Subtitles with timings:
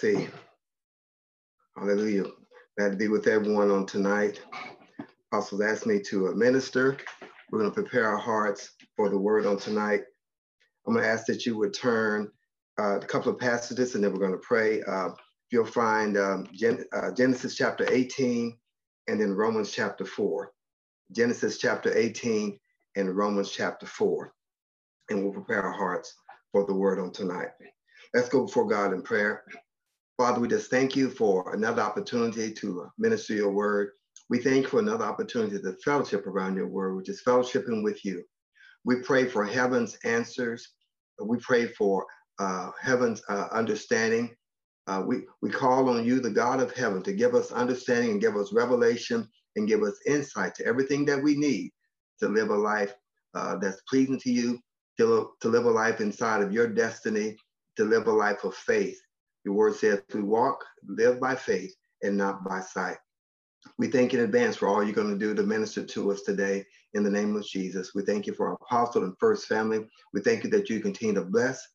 [0.00, 0.28] see.
[1.76, 2.24] Hallelujah.
[2.78, 4.40] Glad to be with everyone on tonight.
[5.32, 6.96] Apostles asked me to minister.
[7.50, 10.02] We're going to prepare our hearts for the word on tonight.
[10.86, 12.30] I'm going to ask that you would turn
[12.80, 14.82] uh, a couple of passages and then we're going to pray.
[14.82, 15.10] Uh,
[15.52, 18.56] you'll find um, Gen- uh, Genesis chapter 18
[19.08, 20.52] and then Romans chapter 4.
[21.12, 22.58] Genesis chapter 18
[22.96, 24.32] and Romans chapter 4.
[25.10, 26.14] And we'll prepare our hearts
[26.52, 27.48] for the word on tonight.
[28.14, 29.44] Let's go before God in prayer.
[30.20, 33.92] Father, we just thank you for another opportunity to minister your word.
[34.28, 38.04] We thank you for another opportunity to fellowship around your word, which is fellowshipping with
[38.04, 38.22] you.
[38.84, 40.74] We pray for heaven's answers.
[41.24, 42.04] We pray for
[42.38, 44.36] uh, heaven's uh, understanding.
[44.86, 48.20] Uh, we, we call on you, the God of heaven, to give us understanding and
[48.20, 49.26] give us revelation
[49.56, 51.70] and give us insight to everything that we need
[52.18, 52.92] to live a life
[53.32, 54.58] uh, that's pleasing to you,
[54.98, 57.38] to, to live a life inside of your destiny,
[57.76, 59.00] to live a life of faith.
[59.44, 62.98] Your word says we walk, live by faith and not by sight.
[63.78, 66.64] We thank in advance for all you're going to do to minister to us today
[66.94, 67.94] in the name of Jesus.
[67.94, 69.86] We thank you for our apostle and first family.
[70.12, 71.66] We thank you that you continue to bless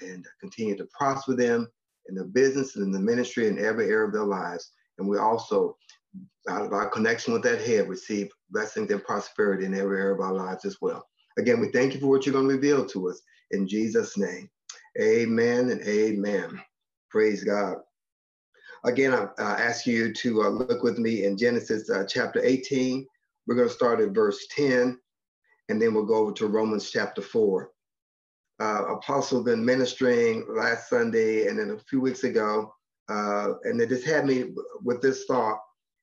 [0.00, 1.68] and continue to prosper them
[2.08, 4.72] in the business and in the ministry in every area of their lives.
[4.98, 5.76] And we also,
[6.48, 10.20] out of our connection with that head, receive blessings and prosperity in every area of
[10.20, 11.06] our lives as well.
[11.38, 14.48] Again, we thank you for what you're going to reveal to us in Jesus' name.
[15.00, 16.60] Amen and amen.
[17.14, 17.76] Praise God.
[18.84, 23.06] Again, I uh, ask you to uh, look with me in Genesis uh, chapter 18.
[23.46, 24.98] We're going to start at verse 10,
[25.68, 27.70] and then we'll go over to Romans chapter 4
[28.60, 32.74] uh, apostle been ministering last Sunday and then a few weeks ago,
[33.08, 34.46] uh, and it just had me
[34.82, 35.60] with this thought.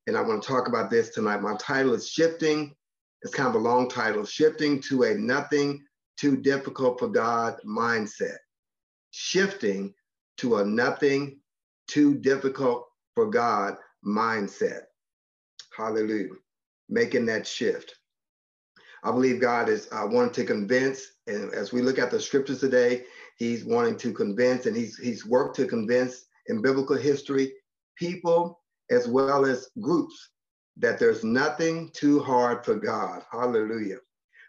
[0.08, 1.42] And I want to talk about this tonight.
[1.42, 2.74] My title is Shifting.
[3.22, 5.84] It's kind of a long title Shifting to a Nothing
[6.18, 8.38] Too Difficult for God mindset.
[9.12, 9.94] Shifting
[10.42, 11.38] to a Nothing
[11.88, 14.82] Too Difficult for God mindset.
[15.78, 16.30] Hallelujah.
[16.90, 17.94] Making that shift.
[19.04, 22.60] I believe God is uh, wanting to convince, and as we look at the scriptures
[22.60, 23.04] today,
[23.38, 27.54] He's wanting to convince, and He's He's worked to convince in biblical history
[27.96, 28.60] people
[28.90, 30.32] as well as groups
[30.78, 33.22] that there's nothing too hard for God.
[33.32, 33.98] Hallelujah.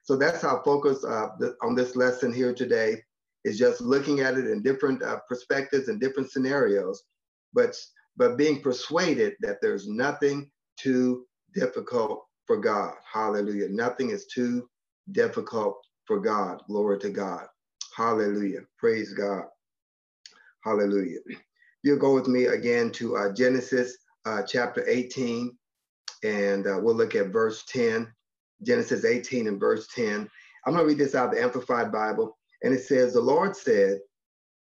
[0.05, 1.29] So that's our focus uh,
[1.61, 3.03] on this lesson here today
[3.45, 7.03] is just looking at it in different uh, perspectives and different scenarios,
[7.53, 7.77] but
[8.17, 12.95] but being persuaded that there's nothing too difficult for God.
[13.11, 13.69] Hallelujah.
[13.69, 14.69] Nothing is too
[15.13, 16.63] difficult for God.
[16.67, 17.47] Glory to God.
[17.97, 18.61] Hallelujah.
[18.79, 19.45] Praise God.
[20.65, 21.21] Hallelujah.
[21.83, 25.57] You'll go with me again to uh, Genesis uh, chapter 18,
[26.23, 28.13] and uh, we'll look at verse 10.
[28.63, 30.29] Genesis 18 and verse 10.
[30.65, 33.57] I'm going to read this out of the Amplified Bible, and it says, The Lord
[33.57, 34.01] said,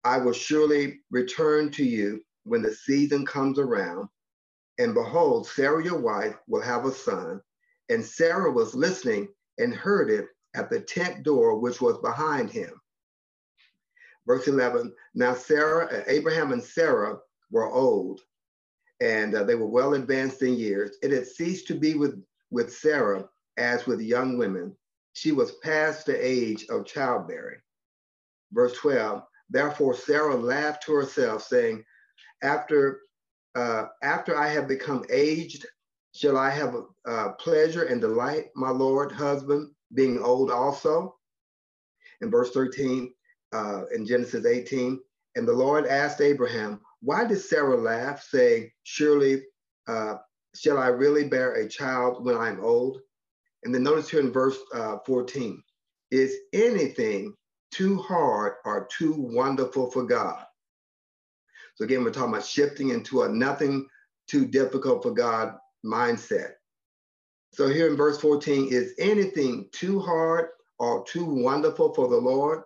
[0.03, 4.09] I will surely return to you when the season comes around,
[4.79, 7.41] and behold, Sarah your wife will have a son,
[7.89, 9.29] and Sarah was listening
[9.59, 12.79] and heard it at the tent door, which was behind him.
[14.25, 17.17] Verse 11 Now Sarah, Abraham and Sarah
[17.51, 18.21] were old,
[19.01, 20.97] and uh, they were well advanced in years.
[21.01, 23.27] It had ceased to be with, with Sarah
[23.57, 24.75] as with young women.
[25.13, 27.59] She was past the age of childbearing.
[28.53, 31.83] Verse 12 Therefore Sarah laughed to herself, saying,
[32.41, 33.01] After
[33.55, 35.65] uh, after I have become aged
[36.15, 36.75] Shall I have
[37.07, 41.15] uh, pleasure and delight, my Lord, husband, being old also?
[42.21, 43.11] In verse 13,
[43.51, 44.99] uh, in Genesis 18,
[45.35, 49.43] and the Lord asked Abraham, Why did Sarah laugh, saying, Surely
[49.87, 50.17] uh,
[50.53, 52.99] shall I really bear a child when I'm old?
[53.63, 55.63] And then notice here in verse uh, 14,
[56.11, 57.33] is anything
[57.73, 60.45] too hard or too wonderful for God?
[61.75, 63.87] So again, we're talking about shifting into a nothing
[64.27, 66.51] too difficult for God mindset.
[67.51, 70.49] So here in verse 14, is anything too hard
[70.79, 72.63] or too wonderful for the Lord?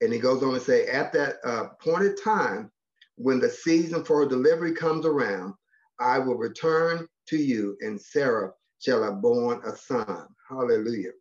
[0.00, 2.70] And he goes on to say, at that uh, appointed time,
[3.16, 5.54] when the season for delivery comes around,
[5.98, 10.26] I will return to you, and Sarah shall have born a son.
[10.48, 11.12] Hallelujah.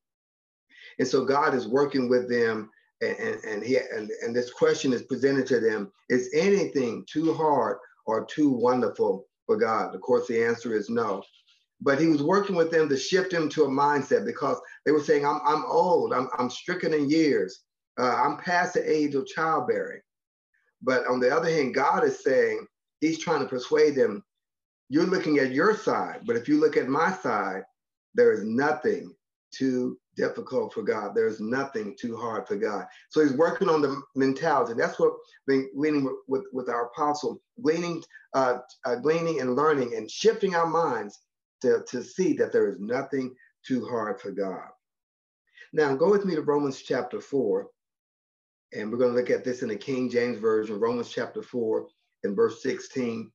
[0.99, 2.69] And so God is working with them,
[3.05, 7.77] and, and, he and, and this question is presented to them: Is anything too hard
[8.05, 9.95] or too wonderful for God?
[9.95, 11.23] Of course, the answer is no.
[11.81, 15.03] But he was working with them to shift them to a mindset because they were
[15.03, 17.61] saying, I'm, I'm old, I'm, I'm stricken in years,
[17.99, 20.01] uh, I'm past the age of childbearing.
[20.81, 22.65] But on the other hand, God is saying,
[23.01, 24.23] He's trying to persuade them,
[24.89, 27.63] you're looking at your side, but if you look at my side,
[28.13, 29.13] there is nothing
[29.51, 31.13] too difficult for God.
[31.13, 32.85] There's nothing too hard for God.
[33.09, 34.73] So he's working on the mentality.
[34.73, 35.13] That's what
[35.47, 38.03] been gleaning with, with, with our apostle, gleaning,
[38.33, 41.19] uh, uh, gleaning and learning and shifting our minds
[41.61, 43.35] to, to see that there is nothing
[43.65, 44.69] too hard for God.
[45.73, 47.67] Now go with me to Romans chapter 4.
[48.73, 51.87] And we're going to look at this in the King James Version, Romans chapter 4
[52.23, 53.31] and verse 16.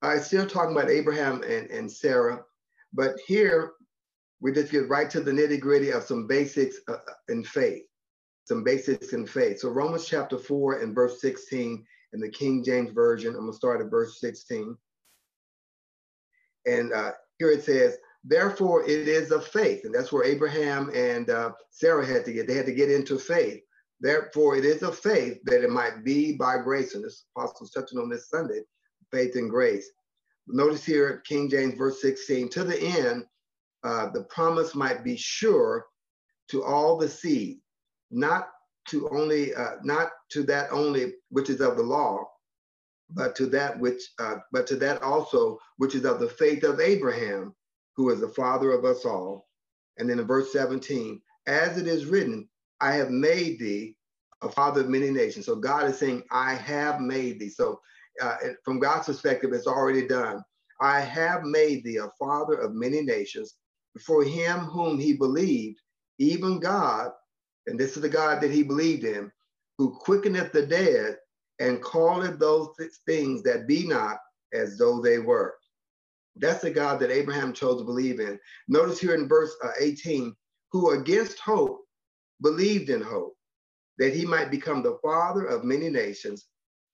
[0.00, 2.42] I still talking about Abraham and, and Sarah,
[2.92, 3.72] but here
[4.40, 7.82] we just get right to the nitty gritty of some basics uh, uh, in faith,
[8.44, 9.60] some basics in faith.
[9.60, 13.56] So Romans chapter 4 and verse 16 in the King James Version, I'm going to
[13.56, 14.76] start at verse 16.
[16.66, 19.84] And uh, here it says, therefore it is of faith.
[19.84, 23.18] And that's where Abraham and uh, Sarah had to get, they had to get into
[23.18, 23.62] faith.
[24.00, 26.94] Therefore it is of faith that it might be by grace.
[26.94, 28.60] And this apostle's touching on this Sunday,
[29.10, 29.90] faith and grace.
[30.46, 33.24] Notice here, King James verse 16, to the end
[33.84, 35.86] uh, the promise might be sure
[36.48, 37.58] to all the seed,
[38.10, 38.48] not
[38.88, 42.24] to only, uh, not to that only which is of the law,
[43.10, 46.80] but to that which, uh, but to that also which is of the faith of
[46.80, 47.54] Abraham,
[47.96, 49.48] who is the father of us all.
[49.98, 52.48] And then in verse 17, as it is written,
[52.80, 53.96] I have made thee
[54.42, 55.46] a father of many nations.
[55.46, 57.48] So God is saying, I have made thee.
[57.48, 57.80] So
[58.22, 60.42] uh, from God's perspective, it's already done.
[60.80, 63.54] I have made thee a father of many nations
[64.04, 65.80] for him whom he believed,
[66.18, 67.10] even God,
[67.66, 69.30] and this is the God that he believed in,
[69.76, 71.16] who quickeneth the dead
[71.60, 72.68] and calleth those
[73.06, 74.18] things that be not
[74.52, 75.54] as though they were.
[76.36, 78.38] That's the God that Abraham chose to believe in.
[78.68, 80.34] Notice here in verse uh, 18,
[80.72, 81.80] who against hope
[82.42, 83.34] believed in hope,
[83.98, 86.46] that he might become the father of many nations,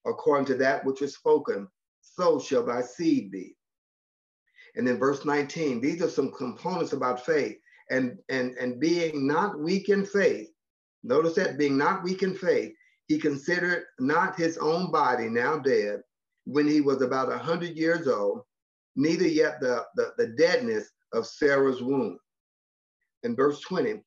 [0.06, 1.68] according to that which was spoken,
[2.00, 3.56] so shall thy seed be.
[4.76, 7.56] And then verse 19, these are some components about faith
[7.90, 10.48] and, and, and being not weak in faith.
[11.02, 12.72] Notice that being not weak in faith,
[13.06, 16.00] he considered not his own body now dead
[16.44, 18.42] when he was about a hundred years old,
[18.96, 22.18] neither yet the, the, the deadness of Sarah's womb.
[23.22, 24.02] In verse 20,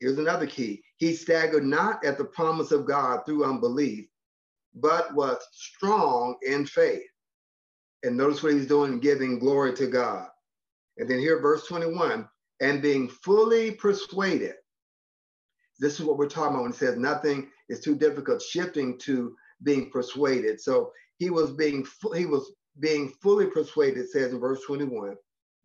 [0.00, 0.82] here's another key.
[0.96, 4.06] He staggered not at the promise of God through unbelief,
[4.74, 7.09] but was strong in faith
[8.02, 10.28] and notice what he's doing, giving glory to God.
[10.98, 12.28] And then here, verse 21,
[12.60, 14.54] and being fully persuaded.
[15.78, 19.34] This is what we're talking about when it says nothing is too difficult, shifting to
[19.62, 20.60] being persuaded.
[20.60, 25.16] So he was being he was being fully persuaded, says in verse 21,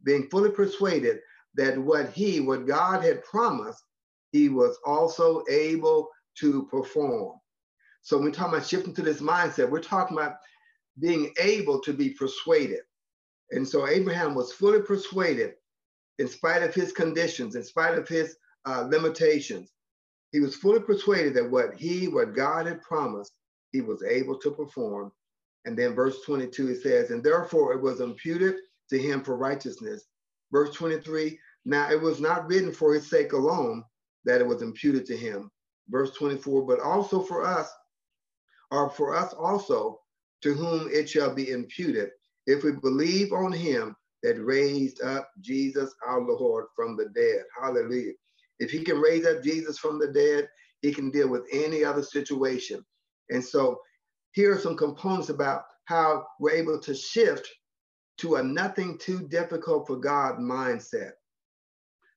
[0.04, 1.20] being fully persuaded
[1.56, 3.84] that what he, what God had promised,
[4.32, 6.10] he was also able
[6.40, 7.38] to perform.
[8.02, 10.36] So when we're talking about shifting to this mindset, we're talking about
[11.00, 12.82] being able to be persuaded.
[13.52, 15.54] And so Abraham was fully persuaded
[16.20, 19.72] in spite of his conditions, in spite of his uh, limitations.
[20.32, 23.34] He was fully persuaded that what he, what God had promised,
[23.72, 25.12] he was able to perform.
[25.66, 28.56] And then verse 22, it says, and therefore it was imputed
[28.90, 30.06] to him for righteousness.
[30.52, 33.84] Verse 23, now it was not written for his sake alone
[34.26, 35.52] that it was imputed to him.
[35.90, 37.72] Verse 24, but also for us,
[38.72, 40.00] or for us also,
[40.46, 42.12] to whom it shall be imputed
[42.46, 47.42] if we believe on him that raised up Jesus our Lord from the dead.
[47.60, 48.14] Hallelujah.
[48.60, 50.48] If he can raise up Jesus from the dead,
[50.84, 52.86] he can deal with any other situation.
[53.32, 53.80] And so
[54.34, 57.50] here are some components about how we're able to shift
[58.20, 61.14] to a nothing too difficult for God mindset.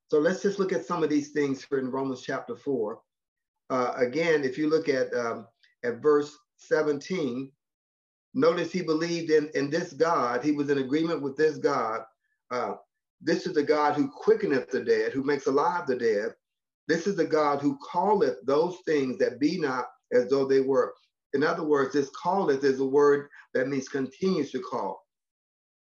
[0.09, 3.01] So let's just look at some of these things here in Romans chapter 4.
[3.71, 5.47] Uh, again, if you look at, um,
[5.83, 7.51] at verse 17,
[8.35, 10.45] Notice he believed in, in this God.
[10.45, 12.03] He was in agreement with this God.
[12.51, 12.75] Uh,
[13.21, 16.35] this is the God who quickeneth the dead, who makes alive the dead.
[16.87, 20.95] This is the God who calleth those things that be not as though they were.
[21.35, 25.05] In other words, this calleth is a word that means continues to call.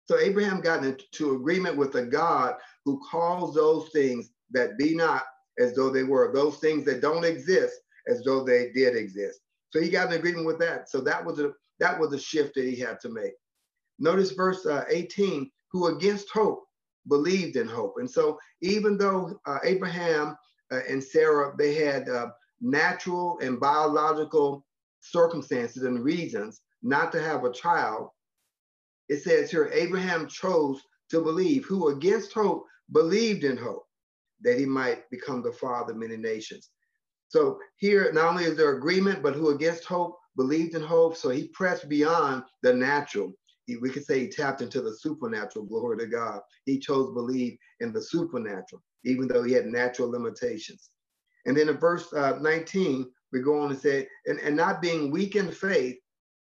[0.05, 5.23] So Abraham got into agreement with a God who calls those things that be not
[5.59, 7.75] as though they were, those things that don't exist
[8.07, 9.41] as though they did exist.
[9.69, 10.89] So he got an agreement with that.
[10.89, 13.33] So that was a that was a shift that he had to make.
[13.99, 16.63] Notice verse uh, 18, who against hope
[17.07, 17.95] believed in hope.
[17.97, 20.35] And so even though uh, Abraham
[20.71, 22.27] uh, and Sarah, they had uh,
[22.61, 24.65] natural and biological
[24.99, 28.09] circumstances and reasons not to have a child,
[29.09, 33.85] it says here, Abraham chose to believe, who against hope believed in hope
[34.41, 36.69] that he might become the father of many nations.
[37.29, 41.17] So here, not only is there agreement, but who against hope believed in hope.
[41.17, 43.33] So he pressed beyond the natural.
[43.67, 45.65] we could say he tapped into the supernatural.
[45.65, 46.39] Glory to God.
[46.65, 50.89] He chose believe in the supernatural, even though he had natural limitations.
[51.45, 55.11] And then in verse uh, 19, we go on and say, and, and not being
[55.11, 55.97] weak in faith,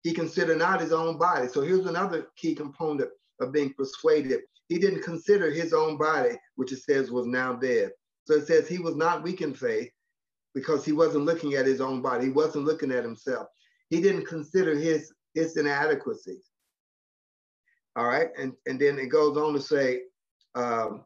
[0.03, 1.47] he considered not his own body.
[1.47, 3.09] So here's another key component
[3.39, 4.41] of being persuaded.
[4.67, 7.91] He didn't consider his own body, which it says was now dead.
[8.25, 9.91] So it says he was not weak in faith
[10.53, 12.25] because he wasn't looking at his own body.
[12.25, 13.47] He wasn't looking at himself.
[13.89, 16.49] He didn't consider his, his inadequacies.
[17.95, 18.29] All right.
[18.37, 20.01] And, and then it goes on to say,
[20.55, 21.03] um,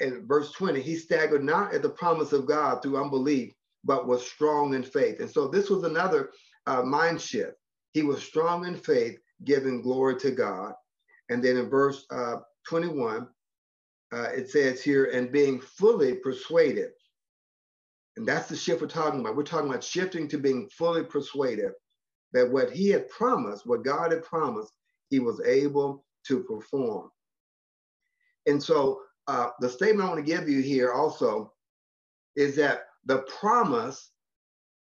[0.00, 3.52] in verse 20, he staggered not at the promise of God through unbelief,
[3.84, 5.20] but was strong in faith.
[5.20, 6.30] And so this was another
[6.66, 7.54] uh, mind shift.
[7.92, 10.72] He was strong in faith, giving glory to God.
[11.28, 13.28] And then in verse uh, 21,
[14.12, 16.90] uh, it says here, and being fully persuaded.
[18.20, 19.34] And that's the shift we're talking about.
[19.34, 21.70] We're talking about shifting to being fully persuaded
[22.34, 24.74] that what he had promised, what God had promised,
[25.08, 27.08] he was able to perform.
[28.46, 31.54] And so uh, the statement I want to give you here also
[32.36, 34.10] is that the promise,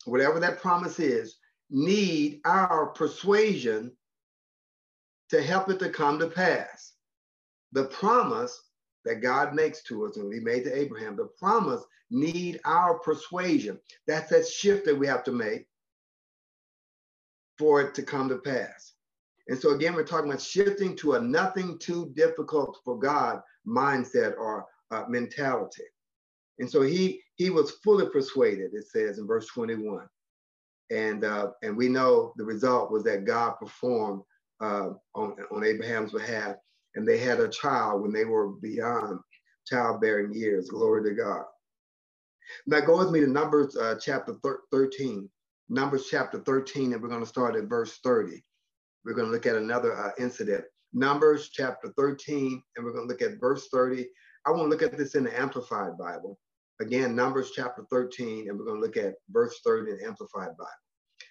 [0.06, 1.38] whatever that promise is,
[1.70, 3.92] need our persuasion
[5.30, 6.94] to help it to come to pass.
[7.72, 8.60] The promise
[9.06, 13.80] that God makes to us and he made to Abraham, the promise need our persuasion.
[14.08, 15.68] That's that shift that we have to make
[17.58, 18.94] for it to come to pass.
[19.48, 24.38] And so again, we're talking about shifting to a nothing too difficult for God mindset
[24.38, 25.84] or uh, mentality.
[26.60, 30.08] And so he he was fully persuaded, it says in verse 21.
[30.92, 34.22] And uh, and we know the result was that God performed
[34.60, 36.56] uh, on, on Abraham's behalf,
[36.96, 39.20] and they had a child when they were beyond
[39.66, 40.70] childbearing years.
[40.70, 41.44] Glory to God.
[42.68, 44.36] Now go with me to Numbers uh, chapter
[44.72, 45.30] 13.
[45.70, 48.44] Numbers chapter 13, and we're going to start at verse 30.
[49.06, 50.66] We're going to look at another uh, incident.
[50.94, 54.06] Numbers chapter 13, and we're going to look at verse 30.
[54.46, 56.38] I want to look at this in the Amplified Bible.
[56.82, 60.58] Again, Numbers chapter 13, and we're going to look at verse 30 in the Amplified
[60.58, 60.68] Bible.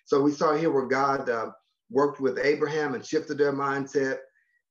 [0.06, 1.50] So we saw here where God uh,
[1.90, 4.18] worked with Abraham and shifted their mindset.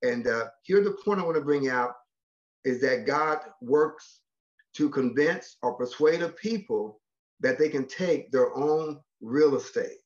[0.04, 1.94] And uh, here the point I want to bring out
[2.64, 4.22] is that God works
[4.76, 7.02] to convince or persuade a people
[7.42, 9.98] that they can take their own real estate.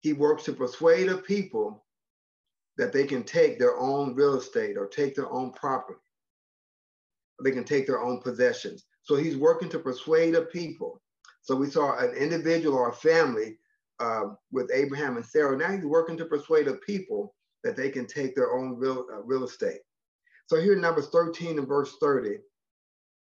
[0.00, 1.84] He works to persuade a people
[2.76, 6.00] that they can take their own real estate or take their own property.
[7.42, 8.84] They can take their own possessions.
[9.02, 11.00] So he's working to persuade a people.
[11.42, 13.58] So we saw an individual or a family
[14.00, 15.56] uh, with Abraham and Sarah.
[15.56, 19.22] Now he's working to persuade a people that they can take their own real, uh,
[19.22, 19.80] real estate.
[20.46, 22.38] So here in Numbers 13 and verse 30,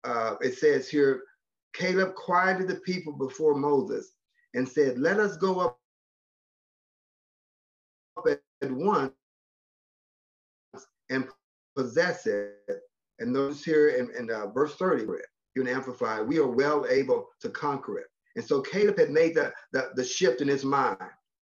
[0.03, 1.23] uh, it says here,
[1.73, 4.13] Caleb quieted the people before Moses
[4.53, 5.79] and said, let us go up
[8.27, 9.13] at once
[11.09, 11.27] and
[11.75, 12.55] possess it.
[13.19, 15.03] And notice here in, in uh, verse 30,
[15.55, 18.07] you can amplify, we are well able to conquer it.
[18.35, 20.97] And so Caleb had made the, the, the shift in his mind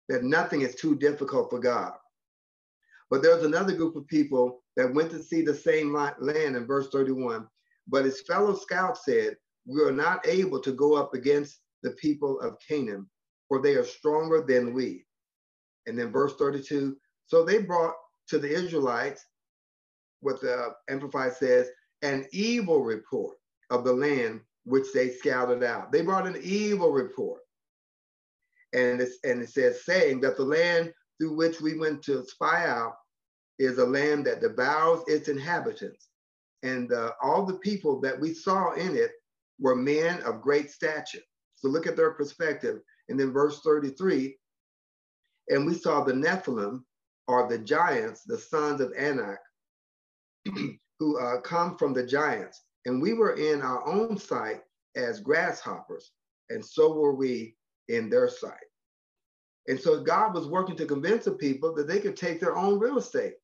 [0.08, 1.94] that nothing is too difficult for God.
[3.10, 6.90] But there's another group of people that went to see the same land in verse
[6.90, 7.48] 31.
[7.88, 9.36] But his fellow scouts said,
[9.66, 13.10] We are not able to go up against the people of Canaan,
[13.48, 15.06] for they are stronger than we.
[15.88, 17.96] And then verse 32 So they brought
[18.28, 19.26] to the Israelites
[20.22, 21.70] what the Amplified says,
[22.02, 23.38] an evil report
[23.70, 25.92] of the land which they scouted out.
[25.92, 27.42] They brought an evil report.
[28.74, 32.96] And, and it says, saying that the land through which we went to spy out
[33.58, 36.10] is a land that devours its inhabitants.
[36.64, 39.12] And uh, all the people that we saw in it
[39.60, 41.20] were men of great stature.
[41.56, 42.80] So look at their perspective.
[43.10, 44.38] And then verse 33,
[45.50, 46.84] and we saw the Nephilim,
[47.28, 49.40] or the giants, the sons of Anak,
[51.00, 52.62] who uh, come from the giants.
[52.86, 54.62] And we were in our own sight
[54.96, 56.12] as grasshoppers,
[56.50, 57.56] and so were we
[57.88, 58.69] in their sight.
[59.70, 62.80] And so God was working to convince the people that they could take their own
[62.80, 63.36] real estate.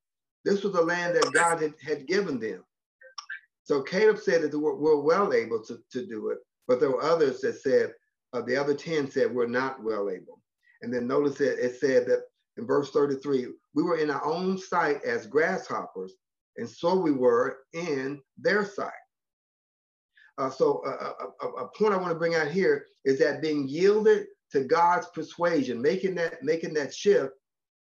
[0.44, 2.64] This was the land that God had, had given them.
[3.64, 7.04] So Caleb said that we're, we're well able to, to do it, but there were
[7.04, 7.94] others that said,
[8.34, 10.42] uh, the other 10 said, we're not well able.
[10.82, 12.24] And then notice that it said that
[12.58, 16.14] in verse 33, we were in our own sight as grasshoppers,
[16.58, 18.92] and so we were in their sight.
[20.38, 23.68] Uh, so uh, a, a, point I want to bring out here is that being
[23.68, 27.34] yielded to God's persuasion, making that making that shift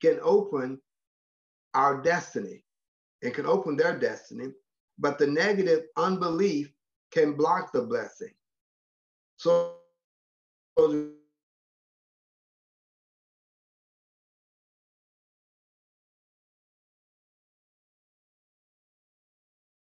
[0.01, 0.79] can open
[1.73, 2.63] our destiny
[3.21, 4.47] and can open their destiny.
[4.99, 6.71] But the negative unbelief
[7.11, 8.33] can block the blessing.
[9.37, 9.75] So
[10.77, 11.13] the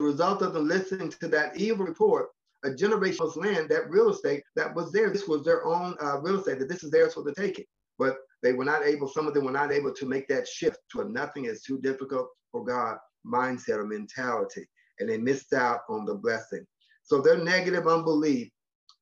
[0.01, 2.31] result of them listening to that evil report,
[2.65, 5.11] a generation was land, that real estate that was there.
[5.11, 7.65] This was their own uh, real estate, that this is theirs for the taking.
[7.99, 10.79] But they were not able, some of them were not able to make that shift
[10.93, 14.67] to a nothing is too difficult for God mindset or mentality.
[14.99, 16.67] And they missed out on the blessing.
[17.03, 18.49] So their negative unbelief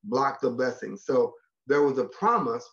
[0.05, 0.97] blocked the blessing.
[0.97, 1.35] So
[1.67, 2.67] there was a promise,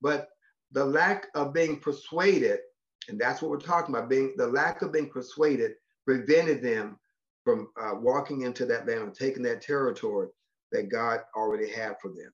[0.00, 0.28] but
[0.72, 2.60] the lack of being persuaded,
[3.08, 5.72] and that's what we're talking about, being the lack of being persuaded
[6.06, 6.98] prevented them
[7.44, 10.28] from uh, walking into that land and taking that territory
[10.70, 12.32] that God already had for them.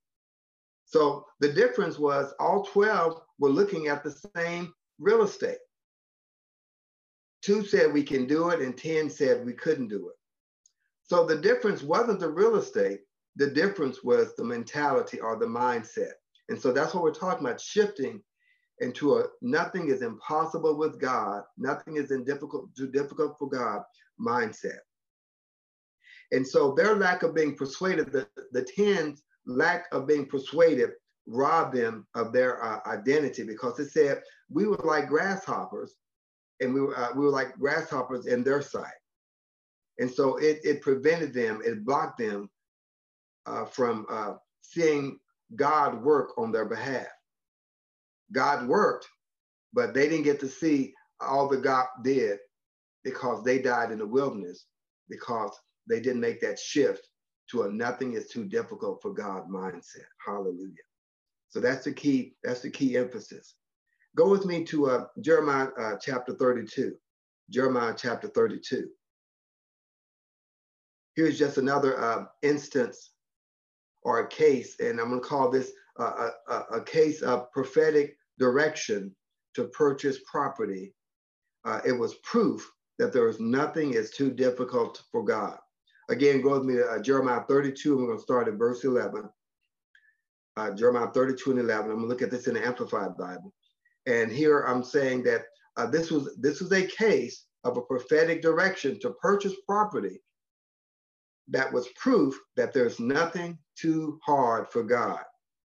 [0.85, 5.59] So the difference was all 12 were looking at the same real estate.
[7.43, 10.15] Two said we can do it, and 10 said we couldn't do it.
[11.03, 13.01] So the difference wasn't the real estate,
[13.37, 16.13] the difference was the mentality or the mindset.
[16.49, 18.23] And so that's what we're talking about shifting
[18.81, 23.83] into a nothing is impossible with God, nothing is in difficult, too difficult for God
[24.21, 24.79] mindset.
[26.33, 30.91] And so their lack of being persuaded, the, the tens lack of being persuaded
[31.27, 35.95] robbed them of their uh, identity because it said we were like grasshoppers
[36.61, 38.93] and we were, uh, we were like grasshoppers in their sight.
[39.99, 42.49] And so it, it prevented them, it blocked them
[43.47, 45.19] uh, from uh, seeing
[45.57, 47.07] God work on their behalf.
[48.33, 49.09] God worked,
[49.73, 52.39] but they didn't get to see all that God did
[53.03, 54.67] because they died in the wilderness
[55.09, 55.53] because
[55.89, 57.09] they didn't make that shift
[57.51, 60.05] to a nothing is too difficult for God mindset.
[60.25, 60.75] Hallelujah.
[61.49, 63.55] So that's the key, that's the key emphasis.
[64.17, 66.95] Go with me to uh, Jeremiah uh, chapter 32.
[67.51, 68.89] Jeremiah chapter 32.
[71.15, 73.13] Here's just another uh, instance
[74.03, 76.03] or a case, and I'm going to call this a,
[76.49, 79.15] a, a, case of prophetic direction
[79.55, 80.95] to purchase property.
[81.65, 85.59] Uh, it was proof that there is nothing is too difficult for God.
[86.11, 88.85] Again, go with me to uh, Jeremiah 32, and we're going to start at verse
[88.85, 89.29] 11.
[90.57, 91.91] Uh, Jeremiah 32 and 11.
[91.91, 93.53] I'm going to look at this in the Amplified Bible.
[94.07, 95.43] And here I'm saying that
[95.77, 100.21] uh, this was this was a case of a prophetic direction to purchase property
[101.49, 105.21] that was proof that there's nothing too hard for God.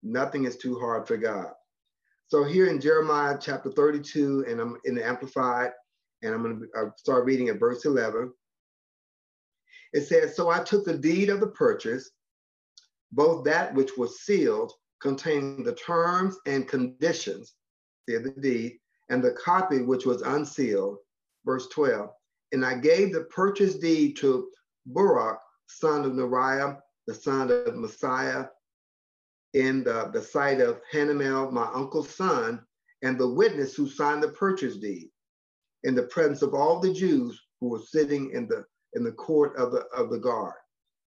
[0.04, 1.52] Nothing is too hard for God.
[2.28, 5.72] So here in Jeremiah chapter 32, and I'm in the Amplified,
[6.22, 8.32] and I'm going to start reading at verse 11.
[9.94, 12.12] It says, So I took the deed of the purchase,
[13.12, 17.56] both that which was sealed, containing the terms and conditions,
[18.08, 20.98] see the deed, and the copy which was unsealed,
[21.46, 22.10] verse 12.
[22.52, 24.50] And I gave the purchase deed to
[24.86, 28.50] Baruch, son of Neriah, the son of Mahseiah,
[29.54, 32.64] in the, the sight of Hanamel, my uncle's son,
[33.02, 35.10] and the witness who signed the purchase deed
[35.84, 39.56] in the presence of all the Jews who were sitting in the in the court
[39.58, 40.54] of the of the guard.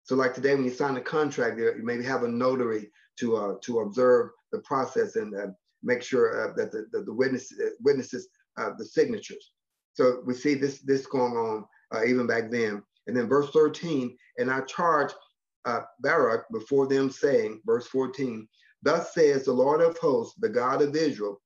[0.05, 3.55] So like today, when you sign a contract, you maybe have a notary to uh,
[3.63, 5.49] to observe the process and uh,
[5.83, 9.53] make sure uh, that the, the, the witness, uh, witnesses uh, the signatures.
[9.95, 11.65] So we see this this going on
[11.95, 12.83] uh, even back then.
[13.07, 15.11] And then verse 13, and I charge
[15.99, 18.47] Baruch before them, saying, verse 14,
[18.83, 21.41] Thus says the Lord of hosts, the God of Israel,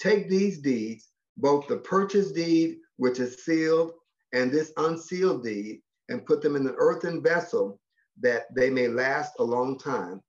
[0.00, 3.92] take these deeds, both the purchase deed, which is sealed,
[4.32, 7.80] and this unsealed deed, and put them in an earthen vessel,
[8.20, 10.20] that they may last a long time.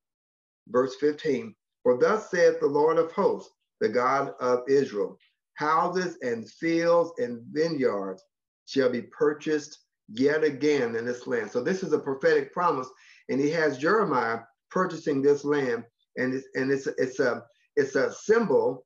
[0.68, 5.18] Verse 15, For thus saith the Lord of hosts, the God of Israel,
[5.56, 8.24] houses and fields and vineyards
[8.66, 11.52] shall be purchased yet again in this land.
[11.52, 12.90] So this is a prophetic promise,
[13.30, 15.84] and he has Jeremiah purchasing this land,
[16.18, 17.44] and it's and it's it's a
[17.76, 18.86] it's a symbol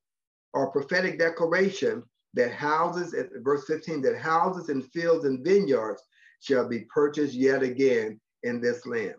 [0.53, 6.03] or prophetic declaration that houses at verse 15 that houses and fields and vineyards
[6.39, 9.15] shall be purchased yet again in this land.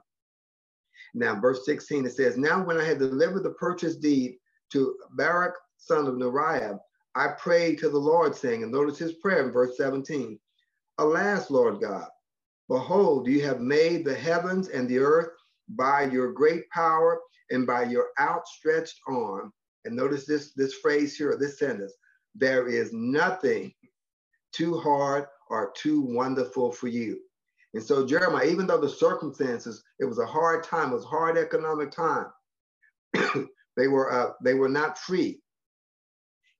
[1.15, 4.37] Now, verse 16 it says, Now when I had delivered the purchase deed
[4.73, 6.79] to Baruch, son of Neriah,
[7.15, 10.39] I prayed to the Lord, saying, and notice his prayer in verse 17
[10.99, 12.07] Alas, Lord God,
[12.69, 15.31] behold, you have made the heavens and the earth
[15.71, 19.53] by your great power and by your outstretched arm.
[19.85, 21.93] And notice this, this phrase here, this sentence
[22.35, 23.73] there is nothing
[24.53, 27.21] too hard or too wonderful for you.
[27.75, 31.37] And so, Jeremiah, even though the circumstances, it was a hard time, it was hard
[31.37, 32.27] economic time,
[33.77, 35.41] they were uh, they were not free.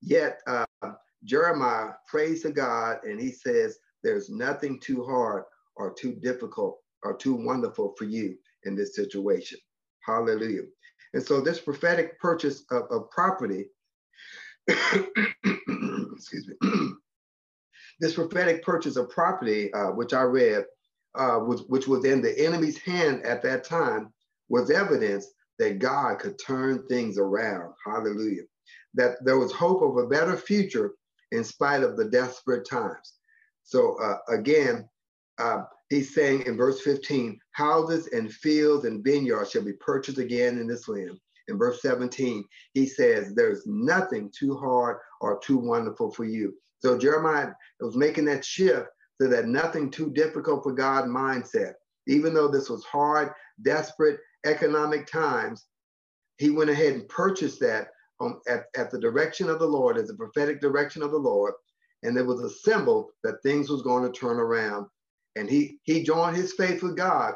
[0.01, 0.67] Yet uh,
[1.25, 5.45] Jeremiah prays to God and he says, there's nothing too hard
[5.77, 9.59] or too difficult or too wonderful for you in this situation.
[10.07, 10.63] Hallelujah.
[11.15, 13.67] And so this prophetic purchase of, of property,
[16.17, 16.71] excuse me,
[18.01, 20.65] This prophetic purchase of property, uh, which I read,
[21.15, 24.13] uh, was, which was in the enemy's hand at that time,
[24.49, 25.27] was evidence
[25.59, 27.73] that God could turn things around.
[27.85, 28.43] Hallelujah.
[28.95, 30.93] That there was hope of a better future
[31.31, 33.15] in spite of the desperate times.
[33.63, 34.89] So uh, again,
[35.39, 40.59] uh, he's saying in verse 15, houses and fields and vineyards shall be purchased again
[40.59, 41.19] in this land.
[41.49, 46.55] In verse 17, he says, There's nothing too hard or too wonderful for you.
[46.79, 48.89] So Jeremiah was making that shift
[49.21, 51.75] so that nothing too difficult for God mindset.
[52.07, 53.33] Even though this was hard,
[53.63, 55.67] desperate economic times,
[56.39, 57.89] he went ahead and purchased that
[58.49, 61.55] at, at the direction of the Lord, as a prophetic direction of the Lord.
[62.03, 64.87] And there was a symbol that things was going to turn around.
[65.37, 67.35] And he he joined his faith with God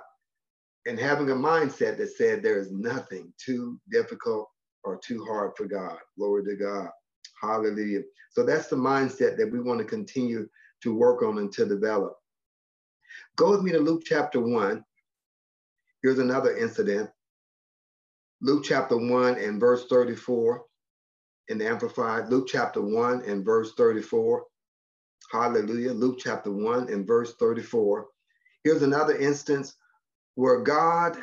[0.87, 4.49] and having a mindset that said there is nothing too difficult
[4.85, 5.99] or too hard for God.
[6.19, 6.89] Glory to God.
[7.41, 8.03] Hallelujah.
[8.31, 10.49] So that's the mindset that we want to continue
[10.83, 12.17] to work on and to develop.
[13.37, 14.85] Go with me to Luke chapter 1.
[16.03, 17.11] Here's another incident.
[18.41, 20.65] Luke chapter 1 and verse 34
[21.49, 22.29] in the Amplified.
[22.29, 24.45] Luke chapter 1 and verse 34.
[25.33, 25.93] Hallelujah.
[25.93, 28.07] Luke chapter 1 and verse 34.
[28.65, 29.75] Here's another instance
[30.35, 31.17] where God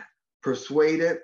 [0.43, 1.19] persuaded,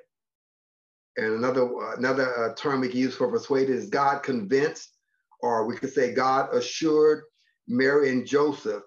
[1.18, 4.98] and another another uh, term we can use for persuaded is God convinced,
[5.42, 7.24] or we could say God assured
[7.68, 8.84] Mary and Joseph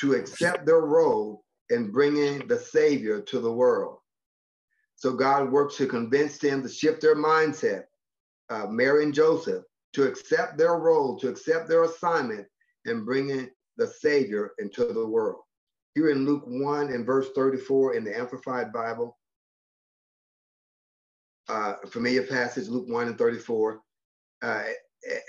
[0.00, 3.98] to accept their role in bringing the Savior to the world.
[4.96, 7.84] So God worked to convince them to shift their mindset,
[8.50, 12.46] uh, Mary and Joseph, to accept their role, to accept their assignment
[12.84, 15.42] in bringing the Savior into the world.
[15.94, 19.17] Here in Luke 1 and verse 34 in the Amplified Bible,
[21.48, 23.80] uh, familiar passage, Luke 1 and 34.
[24.42, 24.62] Uh,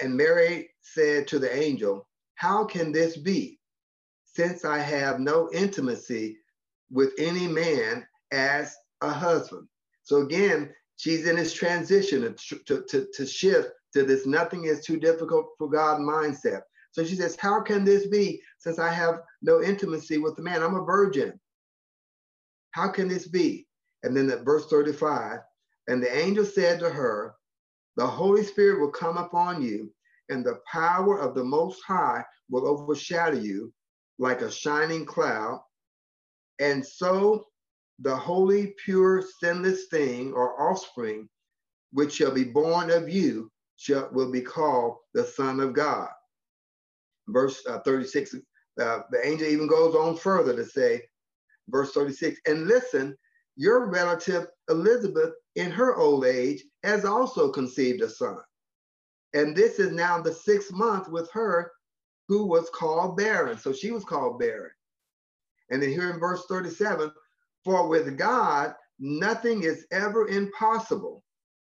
[0.01, 3.59] and Mary said to the angel, How can this be,
[4.25, 6.37] since I have no intimacy
[6.91, 9.67] with any man as a husband?
[10.03, 14.97] So again, she's in this transition to, to, to shift to this nothing is too
[14.97, 16.61] difficult for God mindset.
[16.91, 20.63] So she says, How can this be since I have no intimacy with the man?
[20.63, 21.39] I'm a virgin.
[22.71, 23.67] How can this be?
[24.03, 25.39] And then at verse 35,
[25.89, 27.35] and the angel said to her,
[27.97, 29.91] The Holy Spirit will come upon you,
[30.29, 33.73] and the power of the Most High will overshadow you
[34.17, 35.61] like a shining cloud.
[36.59, 37.45] And so
[37.99, 41.27] the holy, pure, sinless thing or offspring,
[41.91, 46.09] which shall be born of you, shall, will be called the Son of God
[47.29, 48.35] verse uh, 36,
[48.81, 51.01] uh, the angel even goes on further to say,
[51.69, 53.15] verse 36, and listen,
[53.55, 58.37] your relative Elizabeth in her old age has also conceived a son.
[59.33, 61.71] And this is now the sixth month with her
[62.29, 63.57] who was called barren.
[63.57, 64.71] So she was called barren.
[65.69, 67.11] And then here in verse 37,
[67.65, 71.23] for with God, nothing is ever impossible,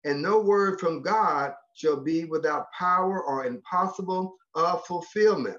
[0.04, 5.58] and no word from God shall be without power or impossible of fulfillment.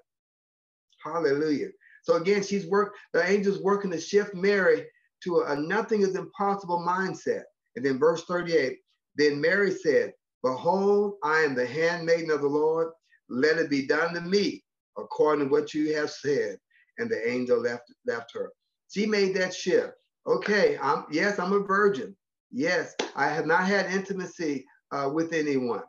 [1.03, 1.69] Hallelujah.
[2.03, 4.87] So again, she's work, the angel's working to shift Mary
[5.25, 7.43] to a, a nothing is impossible mindset.
[7.77, 8.79] And then verse 38,
[9.17, 12.89] then Mary said, Behold, I am the handmaiden of the Lord.
[13.29, 14.65] Let it be done to me
[14.99, 16.59] according to what you have said.
[16.99, 18.53] And the angel left, left her.
[18.93, 19.93] She made that shift.
[20.27, 22.15] Okay, I'm yes, I'm a virgin.
[22.51, 25.83] Yes, I have not had intimacy uh, with anyone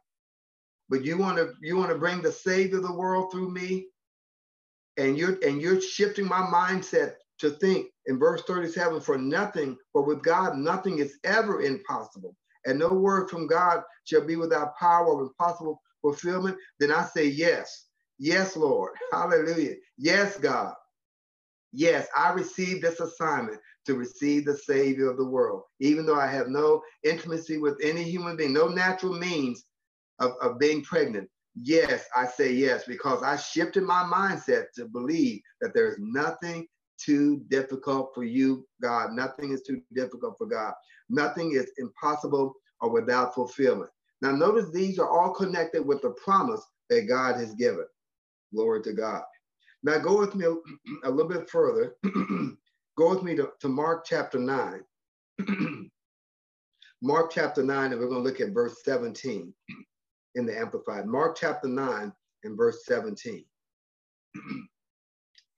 [0.92, 3.88] but you want to you want to bring the savior of the world through me
[4.98, 10.08] and you're and you're shifting my mindset to think in verse 37 for nothing but
[10.08, 12.36] with god nothing is ever impossible.
[12.66, 16.58] And no word from god shall be without power of impossible fulfillment.
[16.80, 17.88] Then i say yes
[18.20, 19.76] yes lord hallelujah.
[19.98, 20.74] Yes god.
[21.74, 25.64] Yes i received this assignment to receive the savior of the world.
[25.80, 29.66] Even though i have no intimacy with any human being no natural means
[30.20, 35.42] of, of being pregnant, yes, I say yes, because I shifted my mindset to believe
[35.62, 36.68] that there's nothing
[37.04, 39.14] too difficult for you, God.
[39.14, 40.74] Nothing is too difficult for God.
[41.10, 43.92] Nothing is impossible or without fulfillment.
[44.22, 47.86] Now, notice these are all connected with the promise that God has given.
[48.54, 49.24] Glory to God.
[49.84, 50.46] Now, go with me
[51.04, 51.96] a, little bit further.
[52.98, 54.84] go with me to, to Mark chapter 9.
[57.02, 59.52] Mark chapter 9, and we're going to look at verse 17
[60.36, 61.08] in the Amplified.
[61.08, 63.44] Mark chapter 9 and verse 17.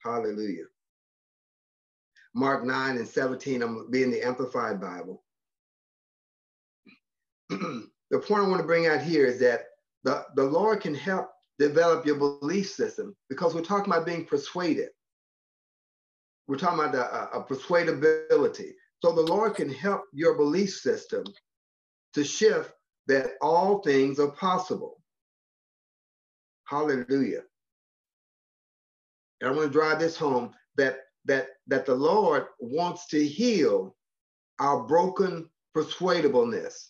[0.03, 0.65] Hallelujah.
[2.33, 5.23] Mark 9 and 17, I'm be in the Amplified Bible.
[7.49, 9.65] the point I want to bring out here is that
[10.03, 14.89] the, the Lord can help develop your belief system because we're talking about being persuaded.
[16.47, 18.73] We're talking about a persuadability.
[19.01, 21.23] So the Lord can help your belief system
[22.13, 22.73] to shift
[23.07, 25.01] that all things are possible.
[26.65, 27.43] Hallelujah.
[29.41, 33.95] And I want to drive this home that that that the Lord wants to heal
[34.59, 36.89] our broken persuadableness.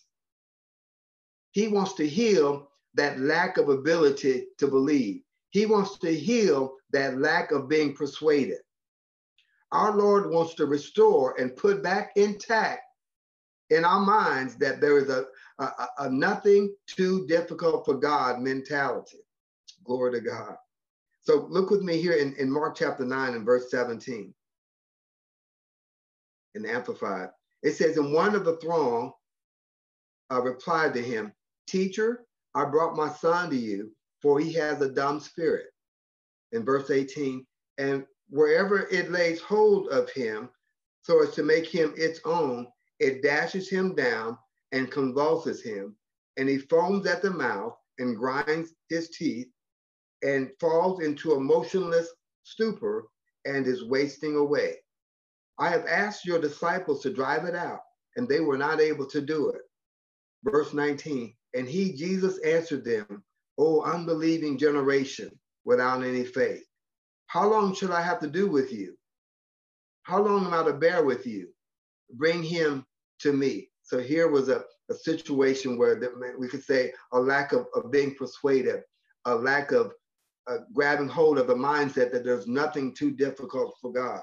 [1.52, 5.22] He wants to heal that lack of ability to believe.
[5.50, 8.58] He wants to heal that lack of being persuaded.
[9.72, 12.82] Our Lord wants to restore and put back intact
[13.70, 15.26] in our minds that there is a,
[15.58, 19.18] a, a nothing too difficult for God mentality.
[19.84, 20.56] Glory to God.
[21.24, 24.32] So look with me here in, in Mark chapter 9 and verse 17
[26.54, 27.30] in Amplified.
[27.62, 29.12] It says, And one of the throng
[30.30, 31.32] uh, replied to him,
[31.66, 35.66] Teacher, I brought my son to you, for he has a dumb spirit.
[36.52, 37.44] In verse 18,
[37.78, 40.50] and wherever it lays hold of him,
[41.02, 42.66] so as to make him its own,
[43.00, 44.38] it dashes him down
[44.72, 45.96] and convulses him,
[46.36, 49.48] and he foams at the mouth and grinds his teeth
[50.24, 52.08] and falls into a motionless
[52.42, 53.06] stupor
[53.44, 54.76] and is wasting away.
[55.58, 57.80] I have asked your disciples to drive it out,
[58.16, 59.60] and they were not able to do it.
[60.42, 63.22] Verse 19, and he, Jesus, answered them,
[63.58, 65.30] O unbelieving generation
[65.64, 66.64] without any faith.
[67.26, 68.96] How long should I have to do with you?
[70.02, 71.48] How long am I to bear with you?
[72.14, 72.84] Bring him
[73.20, 73.70] to me.
[73.82, 76.00] So here was a, a situation where
[76.38, 78.82] we could say a lack of, of being persuaded,
[79.24, 79.92] a lack of
[80.46, 84.20] uh, grabbing hold of the mindset that there's nothing too difficult for God.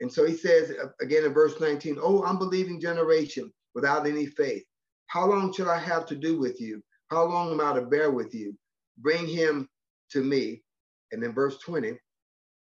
[0.00, 4.64] And so he says uh, again in verse 19, Oh, unbelieving generation without any faith.
[5.08, 6.82] How long shall I have to do with you?
[7.08, 8.56] How long am I to bear with you?
[8.98, 9.68] Bring him
[10.10, 10.62] to me.
[11.12, 11.98] And then verse 20.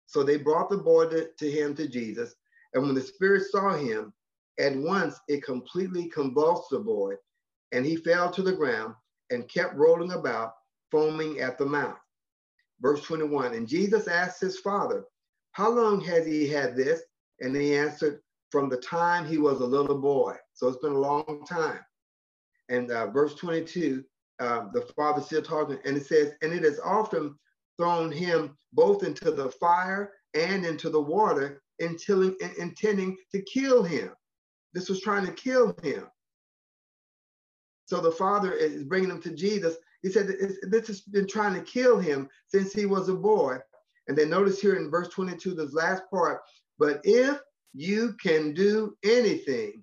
[0.07, 2.35] So they brought the boy to, to him to Jesus.
[2.75, 4.13] And when the spirit saw him,
[4.59, 7.15] at once it completely convulsed the boy,
[7.73, 8.95] and he fell to the ground
[9.31, 10.55] and kept rolling about,
[10.91, 11.99] foaming at the mouth.
[12.85, 15.07] Verse 21 And Jesus asked his father,
[15.53, 17.01] How long has he had this?
[17.41, 18.21] And he answered,
[18.51, 20.37] From the time he was a little boy.
[20.53, 21.81] So it's been a long time.
[22.69, 24.05] And uh, verse 22,
[24.39, 27.35] uh, the father still talking, and it says, And it has often
[27.79, 34.11] thrown him both into the fire and into the water, until, intending to kill him.
[34.75, 36.07] This was trying to kill him.
[37.87, 39.77] So the father is bringing him to Jesus.
[40.05, 40.29] He said,
[40.63, 43.57] This has been trying to kill him since he was a boy.
[44.07, 46.43] And then notice here in verse 22, this last part,
[46.79, 47.41] but if
[47.73, 49.83] you can do anything,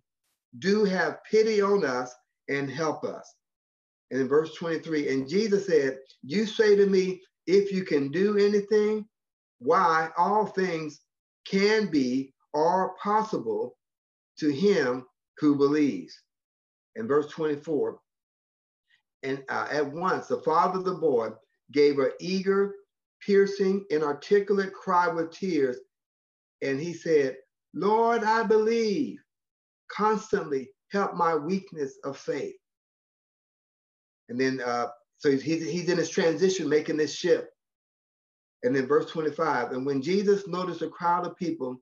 [0.60, 2.13] do have pity on us
[2.49, 3.34] and help us.
[4.12, 8.38] And in verse 23, and Jesus said, You say to me, if you can do
[8.38, 9.07] anything,
[9.57, 11.01] why all things
[11.47, 13.75] can be or possible
[14.38, 15.07] to him
[15.39, 16.13] who believes.
[16.95, 17.99] In verse 24,
[19.23, 21.29] and uh, at once the father of the boy
[21.71, 22.75] gave an eager,
[23.25, 25.77] piercing, inarticulate cry with tears,
[26.62, 27.38] and he said,
[27.73, 29.19] Lord, I believe.
[29.91, 32.55] Constantly help my weakness of faith.
[34.29, 37.47] And then, uh, so he's, he's in his transition, making this shift.
[38.63, 41.81] And then verse 25, and when Jesus noticed a crowd of people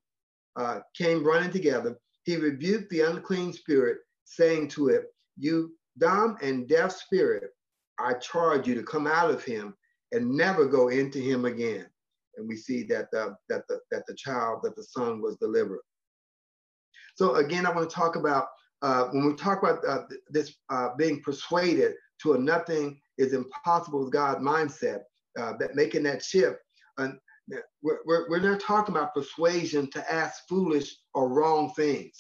[0.55, 5.05] uh, came running together, he rebuked the unclean spirit, saying to it,
[5.37, 7.51] You dumb and deaf spirit,
[7.99, 9.75] I charge you to come out of him
[10.11, 11.85] and never go into him again.
[12.37, 15.81] And we see that the, that the, that the child, that the son was delivered.
[17.15, 18.47] So again, I want to talk about
[18.81, 24.03] uh, when we talk about uh, this uh, being persuaded to a nothing is impossible
[24.03, 25.01] with God mindset,
[25.37, 26.59] uh, that making that shift.
[27.81, 32.13] We're, we're, we're not talking about persuasion to ask foolish or wrong things.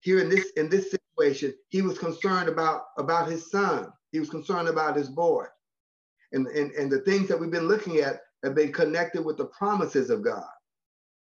[0.00, 3.92] Here in this in this situation, he was concerned about about his son.
[4.12, 5.46] He was concerned about his boy,
[6.32, 9.46] and and and the things that we've been looking at have been connected with the
[9.46, 10.46] promises of God.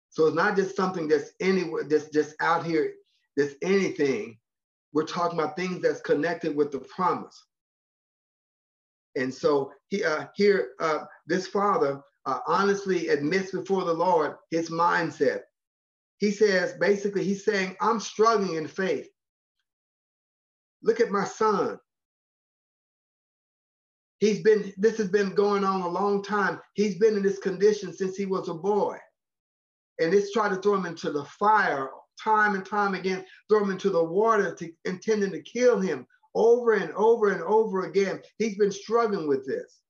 [0.10, 2.94] So it's not just something that's anywhere, that's just out here,
[3.36, 4.38] that's anything.
[4.94, 7.46] We're talking about things that's connected with the promise.
[9.16, 14.70] And so he, uh, here, uh, this father uh, honestly admits before the Lord his
[14.70, 15.42] mindset.
[16.20, 19.08] He says, basically, he's saying, I'm struggling in faith.
[20.84, 21.80] Look at my son.
[24.20, 26.60] He's been, this has been going on a long time.
[26.74, 28.98] He's been in this condition since he was a boy.
[30.00, 31.90] And it's trying to throw him into the fire
[32.24, 36.74] time and time again, throw him into the water to, intending to kill him over
[36.74, 38.22] and over and over again.
[38.40, 39.82] He's been struggling with this.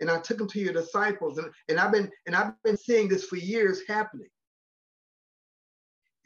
[0.00, 1.38] and I took him to your disciples.
[1.38, 4.28] And, and I've been and I've been seeing this for years happening.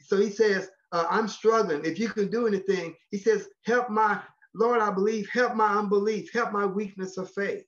[0.01, 1.85] So he says, uh, I'm struggling.
[1.85, 4.21] If you can do anything, he says, help my
[4.53, 7.63] Lord, I believe, help my unbelief, help my weakness of faith.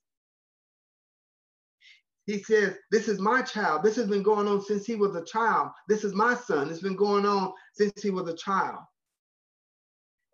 [2.25, 3.83] He says, This is my child.
[3.83, 5.69] This has been going on since he was a child.
[5.87, 6.69] This is my son.
[6.69, 8.79] It's been going on since he was a child.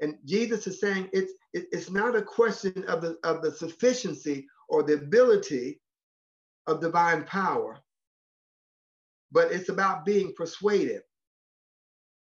[0.02, 4.48] And Jesus is saying it's it, it's not a question of the of the sufficiency
[4.70, 5.82] or the ability
[6.68, 7.80] of divine power,
[9.32, 11.02] but it's about being persuaded.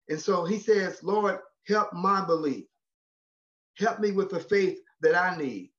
[0.10, 2.66] And so he says, Lord, help my belief.
[3.78, 5.72] Help me with the faith that I need.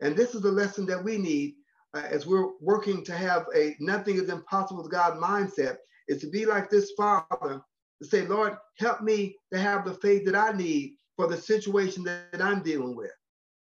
[0.00, 1.54] And this is the lesson that we need
[1.94, 5.76] uh, as we're working to have a nothing is impossible with God mindset,
[6.08, 7.62] is to be like this father,
[8.02, 12.02] to say, Lord, help me to have the faith that I need for the situation
[12.04, 13.12] that, that I'm dealing with.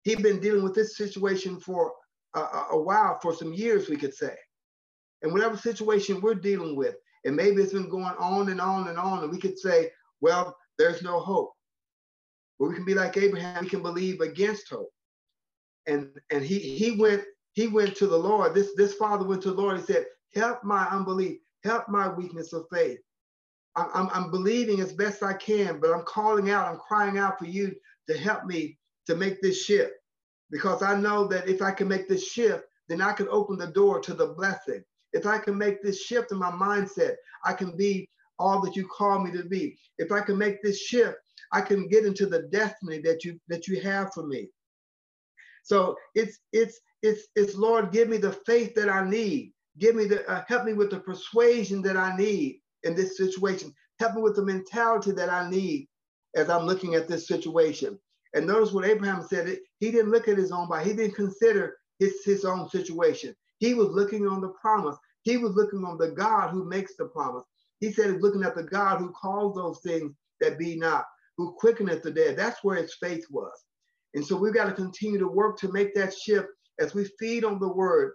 [0.05, 1.93] He's been dealing with this situation for
[2.35, 4.35] a, a while, for some years, we could say.
[5.23, 8.99] And whatever situation we're dealing with, and maybe it's been going on and on and
[8.99, 9.91] on, and we could say,
[10.23, 11.53] well, there's no hope.
[12.59, 14.91] But we can be like Abraham, we can believe against hope.
[15.87, 18.55] And and he he went he went to the Lord.
[18.55, 22.53] This this father went to the Lord and said, help my unbelief, help my weakness
[22.53, 22.99] of faith.
[23.75, 27.39] I'm, I'm, I'm believing as best I can, but I'm calling out, I'm crying out
[27.39, 27.75] for you
[28.09, 29.93] to help me to make this shift.
[30.51, 33.69] Because I know that if I can make this shift, then I can open the
[33.69, 34.85] door to the blessing.
[35.13, 38.09] If I can make this shift in my mindset, I can be
[38.43, 39.79] all that you call me to be.
[39.99, 41.17] If I can make this shift,
[41.53, 44.49] I can get into the destiny that you that you have for me.
[45.63, 49.53] So it's it's it's it's Lord, give me the faith that I need.
[49.79, 53.75] Give me the uh, help me with the persuasion that I need in this situation.
[54.01, 55.89] Help me with the mentality that I need
[56.35, 57.99] as I'm looking at this situation.
[58.35, 59.59] And notice what Abraham said.
[59.79, 60.91] He didn't look at his own body.
[60.91, 63.35] He didn't consider his, his own situation.
[63.59, 64.97] He was looking on the promise.
[65.23, 67.45] He was looking on the God who makes the promise.
[67.83, 71.05] He said he's looking at the God who calls those things that be not,
[71.37, 72.37] who quickeneth the dead.
[72.37, 73.65] That's where his faith was.
[74.15, 76.47] And so we've got to continue to work to make that shift
[76.79, 78.13] as we feed on the word.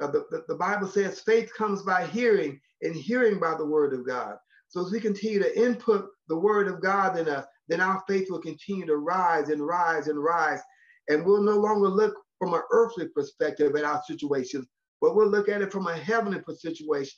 [0.00, 3.94] Uh, the, the, the Bible says faith comes by hearing and hearing by the word
[3.94, 4.36] of God.
[4.68, 8.26] So as we continue to input the word of God in us, then our faith
[8.28, 10.60] will continue to rise and rise and rise.
[11.08, 14.66] And we'll no longer look from an earthly perspective at our situation,
[15.00, 17.14] but we'll look at it from a heavenly situation,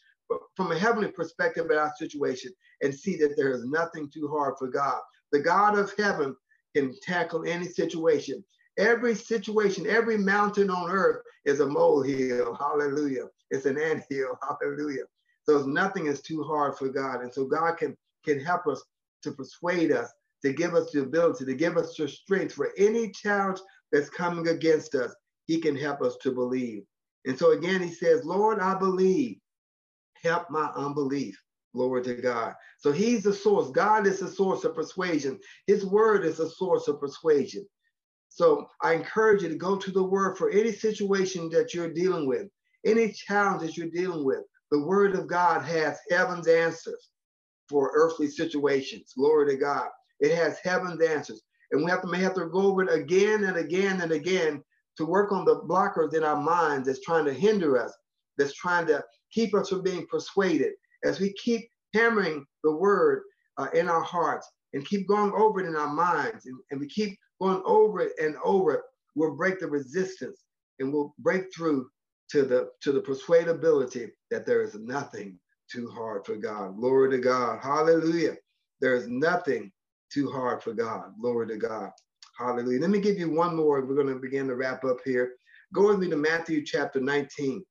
[0.56, 4.54] from a heavenly perspective at our situation and see that there is nothing too hard
[4.58, 5.00] for God.
[5.32, 6.34] The God of heaven
[6.74, 8.44] can tackle any situation.
[8.78, 12.54] Every situation, every mountain on earth is a molehill.
[12.54, 13.28] Hallelujah.
[13.50, 14.38] It's an anthill.
[14.48, 15.04] Hallelujah.
[15.42, 17.22] So nothing is too hard for God.
[17.22, 18.82] And so God can, can help us
[19.22, 20.12] to persuade us,
[20.44, 23.58] to give us the ability, to give us the strength for any challenge
[23.90, 25.14] that's coming against us.
[25.46, 26.82] He can help us to believe.
[27.24, 29.38] And so again, he says, Lord, I believe.
[30.22, 31.40] Help my unbelief.
[31.74, 32.54] Glory to God.
[32.78, 33.70] So he's the source.
[33.70, 35.38] God is the source of persuasion.
[35.66, 37.66] His word is the source of persuasion.
[38.28, 42.26] So I encourage you to go to the word for any situation that you're dealing
[42.26, 42.48] with,
[42.84, 44.40] any challenge that you're dealing with.
[44.70, 47.10] The word of God has heaven's answers
[47.68, 49.12] for earthly situations.
[49.16, 49.88] Glory to God.
[50.20, 51.42] It has heaven's answers.
[51.70, 54.62] And we have to may have to go over it again and again and again
[54.96, 57.92] to work on the blockers in our minds that's trying to hinder us,
[58.36, 60.72] that's trying to keep us from being persuaded.
[61.04, 63.22] As we keep hammering the word
[63.56, 66.88] uh, in our hearts and keep going over it in our minds, and, and we
[66.88, 68.82] keep going over it and over it,
[69.14, 70.44] we'll break the resistance
[70.78, 71.88] and we'll break through
[72.30, 75.38] to the to the persuadability that there is nothing
[75.70, 76.76] too hard for God.
[76.76, 77.60] Glory to God.
[77.62, 78.36] Hallelujah.
[78.80, 79.70] There is nothing
[80.12, 81.12] too hard for God.
[81.20, 81.90] Glory to God.
[82.38, 82.80] Hallelujah.
[82.80, 83.84] Let me give you one more.
[83.84, 85.32] We're going to begin to wrap up here.
[85.74, 87.64] Go with me to Matthew chapter 19.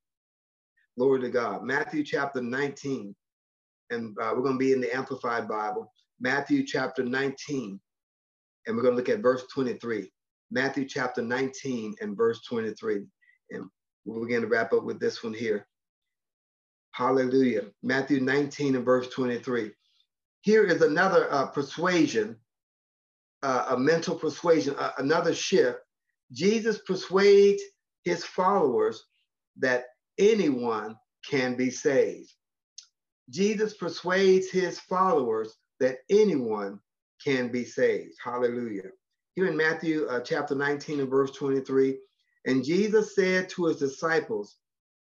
[0.97, 1.63] Glory to God.
[1.63, 3.15] Matthew chapter 19.
[3.89, 5.91] And uh, we're going to be in the Amplified Bible.
[6.19, 7.79] Matthew chapter 19
[8.67, 10.12] and we're going to look at verse 23.
[10.51, 13.05] Matthew chapter 19 and verse 23.
[13.51, 13.65] And
[14.05, 15.65] we'll begin to wrap up with this one here.
[16.91, 17.65] Hallelujah.
[17.81, 19.71] Matthew 19 and verse 23.
[20.41, 22.35] Here is another uh, persuasion,
[23.41, 25.79] uh, a mental persuasion, uh, another shift.
[26.33, 27.62] Jesus persuades
[28.04, 29.06] his followers
[29.58, 29.85] that
[30.18, 30.96] anyone
[31.30, 32.32] can be saved.
[33.30, 36.80] Jesus persuades his followers that anyone
[37.24, 38.15] can be saved.
[38.24, 38.90] Hallelujah.
[39.36, 41.98] Here in Matthew uh, chapter 19 and verse 23,
[42.46, 44.58] and Jesus said to his disciples,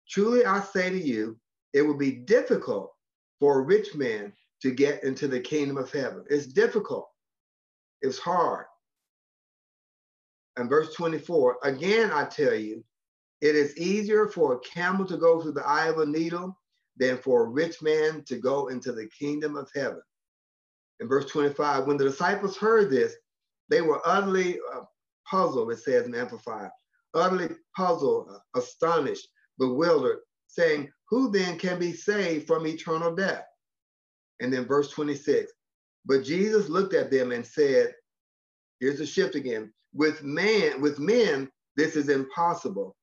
[0.08, 1.38] Truly I say to you,
[1.72, 2.92] it will be difficult
[3.38, 6.24] for a rich man to get into the kingdom of heaven.
[6.30, 7.08] It's difficult,
[8.00, 8.66] it's hard.
[10.56, 12.82] And verse 24, again I tell you,
[13.44, 16.58] It is easier for a camel to go through the eye of a needle
[16.96, 20.00] than for a rich man to go into the kingdom of heaven.
[21.00, 23.12] In verse 25, when the disciples heard this,
[23.68, 24.80] they were utterly uh,
[25.30, 26.70] puzzled, it says in Amplified,
[27.12, 29.28] utterly puzzled, uh, astonished,
[29.58, 33.44] bewildered, saying, Who then can be saved from eternal death?
[34.40, 35.52] And then verse 26,
[36.06, 37.92] but Jesus looked at them and said,
[38.80, 39.70] Here's the shift again.
[39.92, 42.96] With man, with men, this is impossible,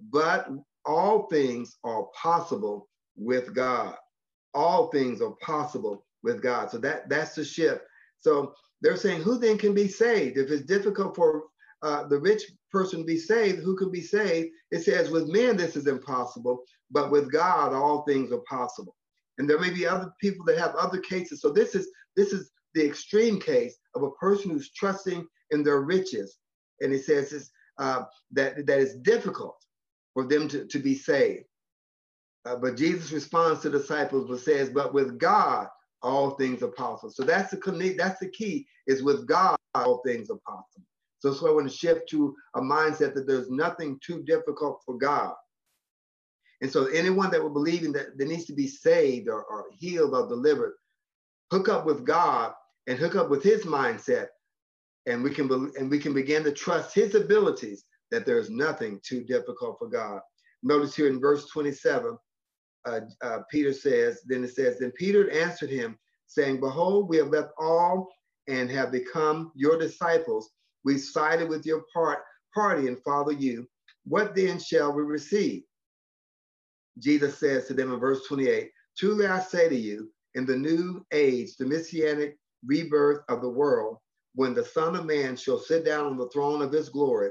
[0.00, 0.48] but
[0.84, 3.94] all things are possible with God.
[4.54, 6.70] All things are possible with God.
[6.70, 7.82] So that that's the shift.
[8.18, 10.36] So they're saying, who then can be saved?
[10.36, 11.44] If it's difficult for
[11.82, 14.50] uh, the rich person to be saved, who can be saved?
[14.70, 18.96] It says, with men this is impossible, but with God all things are possible.
[19.38, 21.40] And there may be other people that have other cases.
[21.40, 25.80] So this is this is the extreme case of a person who's trusting in their
[25.80, 26.38] riches.
[26.80, 29.56] And it says uh, that, that it's difficult
[30.14, 31.44] for them to, to be saved.
[32.46, 35.68] Uh, but Jesus responds to the disciples, but says, but with God,
[36.02, 37.10] all things are possible.
[37.10, 40.86] So that's the that's the key is with God, all things are possible.
[41.20, 44.98] So why I want to shift to a mindset that there's nothing too difficult for
[44.98, 45.34] God.
[46.60, 49.64] And so anyone that will believe in that, that needs to be saved or, or
[49.72, 50.74] healed or delivered,
[51.50, 52.52] hook up with God
[52.86, 54.28] and hook up with his mindset
[55.06, 57.84] and we can be, and we can begin to trust his abilities
[58.14, 60.20] that there's nothing too difficult for God.
[60.62, 62.16] Notice here in verse 27,
[62.86, 67.28] uh, uh, Peter says, then it says, then Peter answered him, saying, Behold, we have
[67.28, 68.08] left all
[68.48, 70.50] and have become your disciples.
[70.84, 72.20] We sided with your part,
[72.54, 73.66] party and follow you.
[74.04, 75.62] What then shall we receive?
[76.98, 81.04] Jesus says to them in verse 28, Truly I say to you, in the new
[81.12, 83.98] age, the messianic rebirth of the world,
[84.34, 87.30] when the Son of Man shall sit down on the throne of his glory,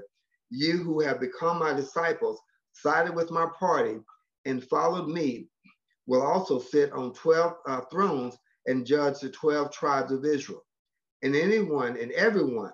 [0.53, 2.39] you who have become my disciples,
[2.73, 3.97] sided with my party,
[4.45, 5.47] and followed me,
[6.05, 8.37] will also sit on 12 uh, thrones
[8.67, 10.63] and judge the 12 tribes of Israel.
[11.23, 12.73] And anyone and everyone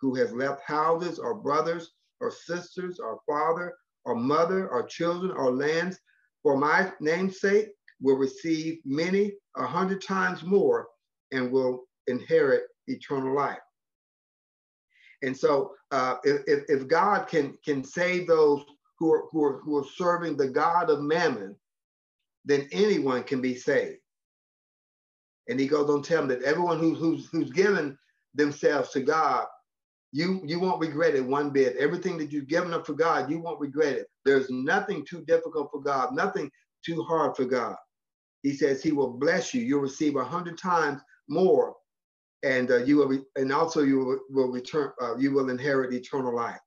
[0.00, 3.74] who has left houses or brothers or sisters or father
[4.04, 5.98] or mother or children or lands
[6.42, 7.68] for my name's sake
[8.00, 10.86] will receive many a hundred times more
[11.32, 13.58] and will inherit eternal life.
[15.22, 18.64] And so, uh, if, if God can can save those
[18.98, 21.56] who are, who are who are serving the God of Mammon,
[22.44, 23.98] then anyone can be saved.
[25.48, 27.98] And he goes on to tell them that everyone who's who's who's given
[28.34, 29.46] themselves to God,
[30.12, 31.76] you you won't regret it one bit.
[31.76, 34.06] Everything that you've given up for God, you won't regret it.
[34.24, 36.50] There's nothing too difficult for God, nothing
[36.84, 37.76] too hard for God.
[38.42, 39.62] He says he will bless you.
[39.62, 41.74] You'll receive a hundred times more
[42.42, 46.34] and uh, you will, and also you will, will return, uh, you will inherit eternal
[46.34, 46.60] life.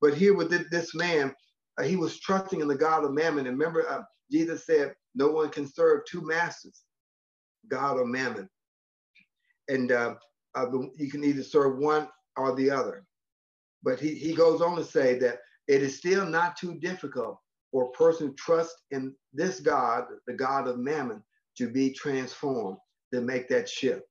[0.00, 1.34] But here with this man,
[1.78, 3.46] uh, he was trusting in the God of Mammon.
[3.46, 6.82] And remember, uh, Jesus said, "No one can serve two masters,
[7.68, 8.48] God or Mammon."
[9.68, 10.14] And uh,
[10.54, 13.04] uh, you can either serve one or the other.
[13.82, 15.38] But he he goes on to say that
[15.68, 17.38] it is still not too difficult
[17.70, 21.22] for a person to trust in this God, the God of Mammon,
[21.56, 22.76] to be transformed,
[23.12, 24.02] to make that shift.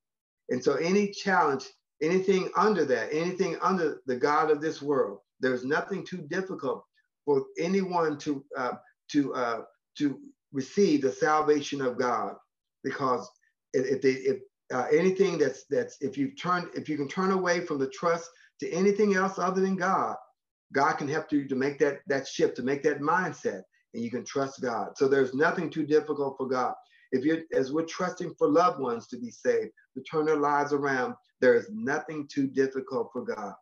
[0.51, 1.65] And so any challenge,
[2.01, 6.83] anything under that, anything under the God of this world, there's nothing too difficult
[7.25, 8.73] for anyone to uh,
[9.11, 9.61] to uh,
[9.97, 10.19] to
[10.51, 12.35] receive the salvation of God,
[12.83, 13.27] because
[13.73, 14.39] if they if
[14.73, 18.29] uh, anything that's that's if you turn if you can turn away from the trust
[18.59, 20.15] to anything else other than God,
[20.73, 23.61] God can help you to make that that shift, to make that mindset,
[23.93, 24.97] and you can trust God.
[24.97, 26.73] So there's nothing too difficult for God.
[27.11, 30.73] If you're as we're trusting for loved ones to be saved, to turn their lives
[30.73, 33.53] around, there is nothing too difficult for God.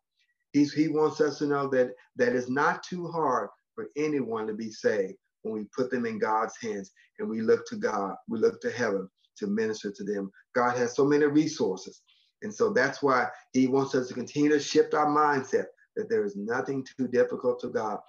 [0.51, 4.53] He's, he wants us to know that that is not too hard for anyone to
[4.53, 8.39] be saved when we put them in God's hands and we look to God, we
[8.39, 10.31] look to heaven to minister to them.
[10.53, 12.01] God has so many resources.
[12.41, 16.23] And so that's why he wants us to continue to shift our mindset that there
[16.23, 17.99] is nothing too difficult to God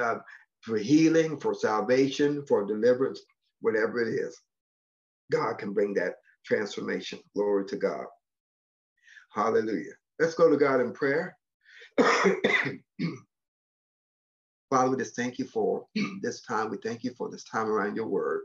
[0.00, 0.16] uh,
[0.60, 3.22] for healing, for salvation, for deliverance,
[3.60, 4.40] whatever it is.
[5.32, 7.18] God can bring that transformation.
[7.34, 8.04] Glory to God.
[9.34, 9.94] Hallelujah.
[10.18, 11.36] Let's go to God in prayer.
[14.70, 15.86] Father, we just thank you for
[16.22, 16.70] this time.
[16.70, 18.42] We thank you for this time around your word.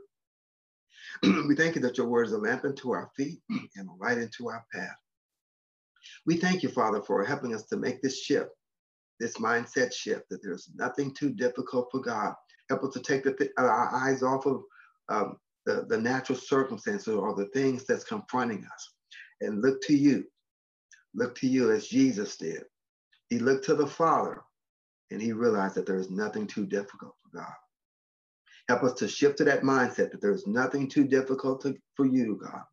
[1.24, 4.18] we thank you that your word is a lamp unto our feet and a light
[4.18, 4.96] into our path.
[6.26, 8.50] We thank you, Father, for helping us to make this shift,
[9.20, 12.34] this mindset shift, that there's nothing too difficult for God.
[12.70, 14.64] Help us to take th- our eyes off of
[15.10, 15.38] um,
[15.68, 18.94] the, the natural circumstances or the things that's confronting us
[19.42, 20.24] and look to you.
[21.14, 22.64] Look to you as Jesus did.
[23.30, 24.42] He looked to the Father
[25.12, 27.54] and he realized that there is nothing too difficult for God.
[28.70, 32.40] Help us to shift to that mindset that there's nothing too difficult to, for you,
[32.42, 32.64] God.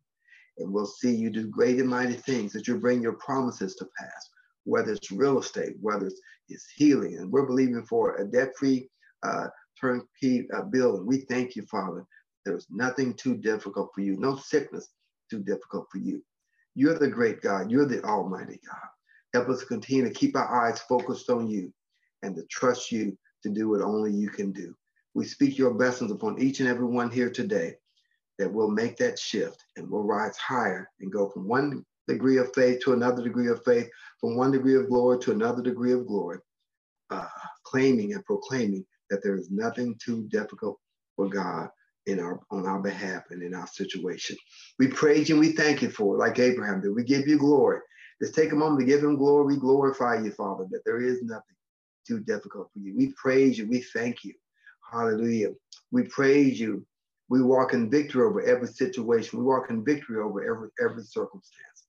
[0.57, 3.89] And we'll see you do great and mighty things, that you bring your promises to
[3.99, 4.29] pass,
[4.63, 7.17] whether it's real estate, whether it's, it's healing.
[7.17, 8.89] And we're believing for a debt free
[9.23, 9.47] uh,
[9.79, 11.05] turnkey uh, building.
[11.05, 12.05] We thank you, Father.
[12.45, 14.89] There's nothing too difficult for you, no sickness
[15.29, 16.23] too difficult for you.
[16.75, 18.89] You're the great God, you're the Almighty God.
[19.33, 21.73] Help us continue to keep our eyes focused on you
[22.21, 24.75] and to trust you to do what only you can do.
[25.13, 27.75] We speak your blessings upon each and every one here today
[28.37, 32.53] that will make that shift and will rise higher and go from one degree of
[32.53, 33.89] faith to another degree of faith,
[34.19, 36.39] from one degree of glory to another degree of glory,
[37.09, 37.27] uh,
[37.63, 40.77] claiming and proclaiming that there is nothing too difficult
[41.15, 41.69] for God
[42.07, 44.37] in our on our behalf and in our situation.
[44.79, 46.95] We praise you and we thank you for it, like Abraham did.
[46.95, 47.79] We give you glory.
[48.21, 49.55] Let's take a moment to give him glory.
[49.55, 51.55] We glorify you, Father, that there is nothing
[52.07, 52.95] too difficult for you.
[52.95, 53.67] We praise you.
[53.67, 54.33] We thank you.
[54.91, 55.49] Hallelujah.
[55.91, 56.85] We praise you.
[57.29, 59.39] We walk in victory over every situation.
[59.39, 61.87] We walk in victory over every every circumstance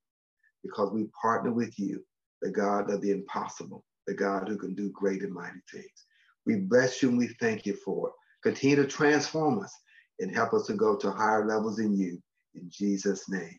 [0.64, 2.02] because we partner with you,
[2.42, 6.06] the God of the impossible, the God who can do great and mighty things.
[6.46, 8.14] We bless you and we thank you for it.
[8.42, 9.74] Continue to transform us
[10.20, 12.20] and help us to go to higher levels in you.
[12.54, 13.58] In Jesus' name,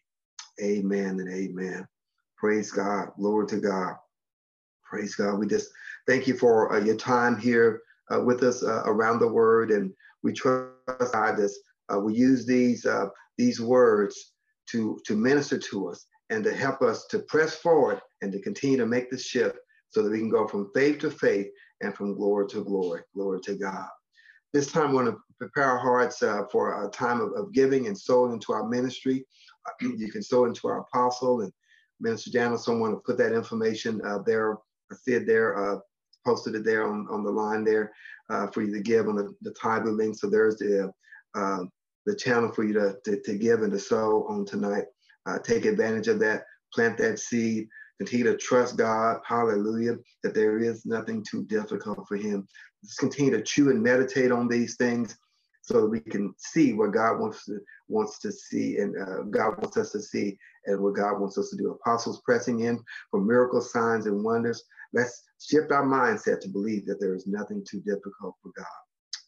[0.62, 1.88] amen and amen.
[2.38, 3.10] Praise God.
[3.18, 3.96] Glory to God.
[4.84, 5.38] Praise God.
[5.38, 5.70] We just
[6.08, 7.82] thank you for uh, your time here
[8.14, 9.72] uh, with us uh, around the word.
[9.72, 9.92] And
[10.24, 10.72] we trust
[11.12, 11.60] God this.
[11.94, 14.34] Uh, we use these, uh, these words
[14.72, 18.78] to, to minister to us and to help us to press forward and to continue
[18.78, 19.58] to make the shift
[19.90, 21.48] so that we can go from faith to faith
[21.82, 23.02] and from glory to glory.
[23.14, 23.88] Glory to God.
[24.54, 27.88] This time, we want to prepare our hearts uh, for a time of, of, giving
[27.88, 29.26] and sowing into our ministry.
[29.82, 31.52] you can sow into our apostle and
[32.00, 32.66] Minister Janice.
[32.66, 34.56] Someone to put that information uh, there.
[34.92, 35.80] I see it there, uh,
[36.26, 37.92] posted it there on, on the line there
[38.30, 40.18] uh, for you to give on the, the tithe link.
[40.18, 40.92] So there's the
[41.36, 41.60] uh,
[42.06, 44.86] the channel for you to, to, to, give and to sow on tonight.
[45.44, 46.44] Take advantage of that.
[46.74, 47.68] Plant that seed.
[48.00, 49.20] Continue to trust God.
[49.26, 49.98] Hallelujah.
[50.24, 52.48] That there is nothing too difficult for Him.
[52.88, 55.18] Just continue to chew and meditate on these things
[55.62, 57.60] so that we can see what God wants to
[57.90, 61.50] wants to see and uh, God wants us to see and what God wants us
[61.50, 61.72] to do.
[61.72, 62.80] Apostles pressing in
[63.12, 64.64] for miracle signs and wonders.
[64.94, 68.66] Let's shift our mindset to believe that there is nothing too difficult for God.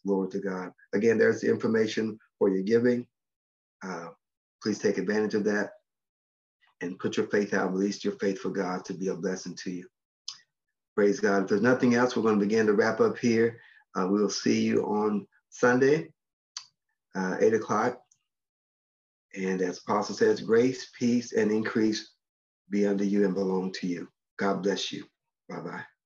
[0.05, 0.72] Glory to God.
[0.93, 3.05] Again, there's the information for your giving.
[3.84, 4.07] Uh,
[4.64, 5.72] please take advantage of that
[6.82, 9.72] and put your faith out, release your faith for God to be a blessing to
[9.72, 9.88] you.
[10.95, 11.43] Praise God.
[11.43, 13.59] If there's nothing else, we're going to begin to wrap up here.
[13.95, 16.11] Uh, we'll see you on Sunday,
[17.15, 18.01] uh, 8 o'clock.
[19.35, 22.13] And as Apostle says, grace, peace, and increase
[22.69, 24.07] be unto you and belong to you.
[24.37, 25.05] God bless you.
[25.47, 25.99] Bye bye.